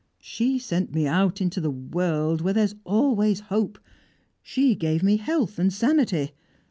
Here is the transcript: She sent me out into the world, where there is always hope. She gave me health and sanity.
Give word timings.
She 0.23 0.57
sent 0.57 0.95
me 0.95 1.05
out 1.07 1.41
into 1.41 1.61
the 1.61 1.69
world, 1.69 2.41
where 2.41 2.55
there 2.55 2.63
is 2.63 2.73
always 2.85 3.39
hope. 3.39 3.77
She 4.41 4.73
gave 4.73 5.03
me 5.03 5.17
health 5.17 5.59
and 5.59 5.71
sanity. 5.71 6.31